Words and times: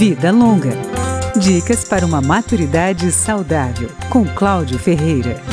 Vida 0.00 0.32
Longa. 0.32 0.70
Dicas 1.36 1.84
para 1.84 2.06
uma 2.06 2.22
maturidade 2.22 3.12
saudável, 3.12 3.90
com 4.08 4.24
Cláudio 4.24 4.78
Ferreira. 4.78 5.49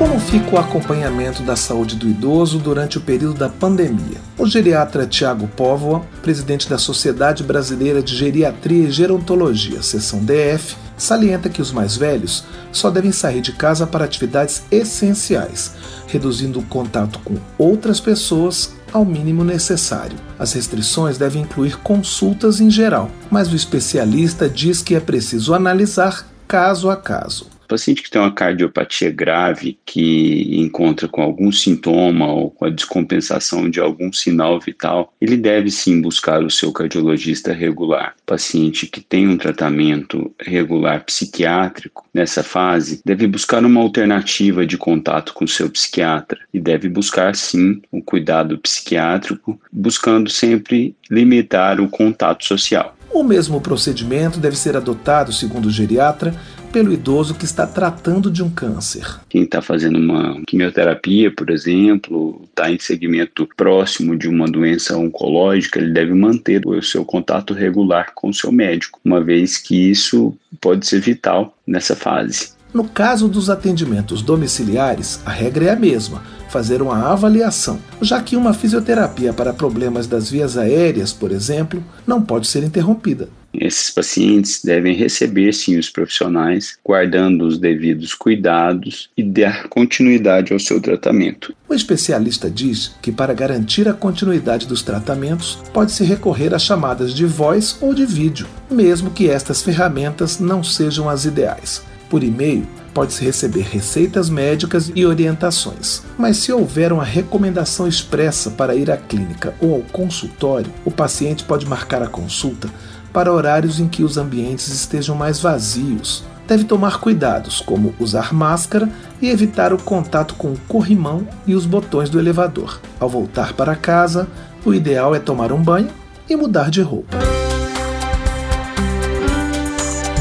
Como 0.00 0.18
fica 0.18 0.56
o 0.56 0.58
acompanhamento 0.58 1.42
da 1.42 1.54
saúde 1.54 1.94
do 1.94 2.08
idoso 2.08 2.58
durante 2.58 2.96
o 2.96 3.02
período 3.02 3.38
da 3.38 3.50
pandemia? 3.50 4.16
O 4.38 4.46
geriatra 4.46 5.06
Tiago 5.06 5.46
Póvoa, 5.46 6.00
presidente 6.22 6.66
da 6.70 6.78
Sociedade 6.78 7.44
Brasileira 7.44 8.02
de 8.02 8.16
Geriatria 8.16 8.88
e 8.88 8.90
Gerontologia, 8.90 9.82
seção 9.82 10.24
DF, 10.24 10.74
salienta 10.96 11.50
que 11.50 11.60
os 11.60 11.70
mais 11.70 11.98
velhos 11.98 12.46
só 12.72 12.88
devem 12.88 13.12
sair 13.12 13.42
de 13.42 13.52
casa 13.52 13.86
para 13.86 14.06
atividades 14.06 14.62
essenciais, 14.70 15.74
reduzindo 16.06 16.60
o 16.60 16.64
contato 16.64 17.18
com 17.22 17.34
outras 17.58 18.00
pessoas 18.00 18.72
ao 18.90 19.04
mínimo 19.04 19.44
necessário. 19.44 20.16
As 20.38 20.54
restrições 20.54 21.18
devem 21.18 21.42
incluir 21.42 21.76
consultas 21.76 22.58
em 22.58 22.70
geral, 22.70 23.10
mas 23.30 23.52
o 23.52 23.56
especialista 23.56 24.48
diz 24.48 24.80
que 24.80 24.94
é 24.94 25.00
preciso 25.00 25.52
analisar 25.52 26.26
caso 26.48 26.88
a 26.88 26.96
caso 26.96 27.59
paciente 27.70 28.02
que 28.02 28.10
tem 28.10 28.20
uma 28.20 28.32
cardiopatia 28.32 29.10
grave, 29.10 29.78
que 29.86 30.58
encontra 30.60 31.06
com 31.06 31.22
algum 31.22 31.52
sintoma 31.52 32.26
ou 32.26 32.50
com 32.50 32.64
a 32.64 32.70
descompensação 32.70 33.70
de 33.70 33.78
algum 33.78 34.12
sinal 34.12 34.58
vital, 34.58 35.14
ele 35.20 35.36
deve 35.36 35.70
sim 35.70 36.00
buscar 36.02 36.42
o 36.42 36.50
seu 36.50 36.72
cardiologista 36.72 37.52
regular. 37.52 38.14
Paciente 38.26 38.88
que 38.88 39.00
tem 39.00 39.28
um 39.28 39.36
tratamento 39.36 40.34
regular 40.40 41.04
psiquiátrico 41.04 42.04
nessa 42.12 42.42
fase 42.42 43.00
deve 43.04 43.28
buscar 43.28 43.64
uma 43.64 43.80
alternativa 43.80 44.66
de 44.66 44.76
contato 44.76 45.32
com 45.32 45.44
o 45.44 45.48
seu 45.48 45.70
psiquiatra 45.70 46.40
e 46.52 46.58
deve 46.58 46.88
buscar 46.88 47.36
sim 47.36 47.80
o 47.92 48.02
cuidado 48.02 48.58
psiquiátrico, 48.58 49.60
buscando 49.72 50.28
sempre 50.28 50.96
limitar 51.08 51.80
o 51.80 51.88
contato 51.88 52.44
social. 52.44 52.96
O 53.12 53.24
mesmo 53.24 53.60
procedimento 53.60 54.38
deve 54.38 54.56
ser 54.56 54.76
adotado, 54.76 55.32
segundo 55.32 55.66
o 55.66 55.70
geriatra, 55.70 56.32
pelo 56.72 56.92
idoso 56.92 57.34
que 57.34 57.44
está 57.44 57.66
tratando 57.66 58.30
de 58.30 58.42
um 58.42 58.50
câncer. 58.50 59.20
Quem 59.28 59.42
está 59.42 59.60
fazendo 59.60 59.98
uma 59.98 60.40
quimioterapia, 60.46 61.30
por 61.30 61.50
exemplo, 61.50 62.42
está 62.44 62.70
em 62.70 62.78
segmento 62.78 63.48
próximo 63.56 64.16
de 64.16 64.28
uma 64.28 64.46
doença 64.46 64.96
oncológica, 64.96 65.78
ele 65.78 65.92
deve 65.92 66.14
manter 66.14 66.66
o 66.66 66.82
seu 66.82 67.04
contato 67.04 67.54
regular 67.54 68.12
com 68.14 68.28
o 68.28 68.34
seu 68.34 68.52
médico, 68.52 69.00
uma 69.04 69.20
vez 69.20 69.58
que 69.58 69.90
isso 69.90 70.34
pode 70.60 70.86
ser 70.86 71.00
vital 71.00 71.56
nessa 71.66 71.96
fase. 71.96 72.52
No 72.72 72.84
caso 72.84 73.26
dos 73.26 73.50
atendimentos 73.50 74.22
domiciliares, 74.22 75.20
a 75.26 75.30
regra 75.30 75.64
é 75.66 75.70
a 75.70 75.76
mesma: 75.76 76.22
fazer 76.48 76.80
uma 76.80 77.10
avaliação, 77.10 77.80
já 78.00 78.22
que 78.22 78.36
uma 78.36 78.54
fisioterapia 78.54 79.32
para 79.32 79.52
problemas 79.52 80.06
das 80.06 80.30
vias 80.30 80.56
aéreas, 80.56 81.12
por 81.12 81.32
exemplo, 81.32 81.82
não 82.06 82.22
pode 82.22 82.46
ser 82.46 82.62
interrompida. 82.62 83.28
Esses 83.52 83.90
pacientes 83.90 84.62
devem 84.64 84.94
receber 84.94 85.52
sim 85.52 85.76
os 85.76 85.90
profissionais, 85.90 86.78
guardando 86.84 87.46
os 87.46 87.58
devidos 87.58 88.14
cuidados 88.14 89.10
e 89.16 89.22
dar 89.22 89.68
continuidade 89.68 90.52
ao 90.52 90.58
seu 90.58 90.80
tratamento. 90.80 91.54
O 91.68 91.74
especialista 91.74 92.48
diz 92.48 92.94
que 93.02 93.10
para 93.10 93.34
garantir 93.34 93.88
a 93.88 93.92
continuidade 93.92 94.66
dos 94.66 94.82
tratamentos, 94.82 95.58
pode-se 95.72 96.04
recorrer 96.04 96.54
a 96.54 96.58
chamadas 96.58 97.12
de 97.12 97.26
voz 97.26 97.76
ou 97.80 97.92
de 97.92 98.06
vídeo, 98.06 98.46
mesmo 98.70 99.10
que 99.10 99.28
estas 99.28 99.62
ferramentas 99.62 100.38
não 100.38 100.62
sejam 100.62 101.08
as 101.08 101.24
ideais. 101.24 101.82
Por 102.08 102.24
e-mail, 102.24 102.66
pode-se 102.92 103.24
receber 103.24 103.62
receitas 103.62 104.28
médicas 104.28 104.90
e 104.94 105.06
orientações. 105.06 106.02
Mas 106.18 106.38
se 106.38 106.52
houver 106.52 106.92
uma 106.92 107.04
recomendação 107.04 107.86
expressa 107.86 108.50
para 108.50 108.74
ir 108.74 108.90
à 108.90 108.96
clínica 108.96 109.54
ou 109.60 109.76
ao 109.76 109.82
consultório, 109.82 110.72
o 110.84 110.90
paciente 110.90 111.44
pode 111.44 111.66
marcar 111.66 112.02
a 112.02 112.08
consulta 112.08 112.68
para 113.12 113.32
horários 113.32 113.80
em 113.80 113.88
que 113.88 114.02
os 114.02 114.16
ambientes 114.16 114.68
estejam 114.68 115.14
mais 115.14 115.40
vazios. 115.40 116.24
Deve 116.46 116.64
tomar 116.64 116.98
cuidados, 116.98 117.60
como 117.60 117.94
usar 117.98 118.34
máscara 118.34 118.88
e 119.22 119.28
evitar 119.28 119.72
o 119.72 119.78
contato 119.78 120.34
com 120.34 120.48
o 120.48 120.58
corrimão 120.66 121.26
e 121.46 121.54
os 121.54 121.64
botões 121.64 122.10
do 122.10 122.18
elevador. 122.18 122.80
Ao 122.98 123.08
voltar 123.08 123.52
para 123.52 123.76
casa, 123.76 124.26
o 124.64 124.74
ideal 124.74 125.14
é 125.14 125.18
tomar 125.18 125.52
um 125.52 125.62
banho 125.62 125.90
e 126.28 126.34
mudar 126.34 126.70
de 126.70 126.82
roupa. 126.82 127.16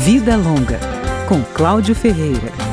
Vida 0.00 0.36
Longa, 0.36 0.78
com 1.28 1.42
Cláudio 1.54 1.94
Ferreira. 1.94 2.65